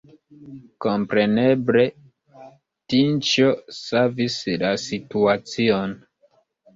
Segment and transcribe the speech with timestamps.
[0.83, 1.83] Kompreneble,
[2.93, 3.49] Tinĉjo
[3.81, 5.95] savis la situacion.